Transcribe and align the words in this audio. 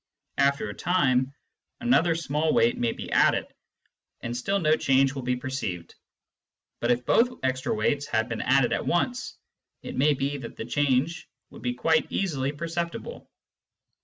After 0.39 0.67
a 0.67 0.73
time, 0.73 1.31
another 1.79 2.15
small 2.15 2.45
extra 2.47 2.53
weight 2.55 2.75
may 2.79 2.91
be 2.91 3.11
added, 3.11 3.45
and 4.21 4.35
still 4.35 4.57
no 4.57 4.75
change 4.75 5.13
will 5.13 5.21
be 5.21 5.35
perceived; 5.35 5.93
but 6.79 6.89
if 6.89 7.05
both 7.05 7.39
extra 7.43 7.71
weights 7.75 8.07
had 8.07 8.27
been 8.27 8.41
added 8.41 8.73
at 8.73 8.87
once, 8.87 9.37
it 9.83 9.95
may 9.95 10.15
be 10.15 10.37
that 10.37 10.55
the 10.55 10.65
change 10.65 11.29
would 11.51 11.61
be 11.61 11.75
quite 11.75 12.07
easily 12.11 12.51
perceptible. 12.51 13.29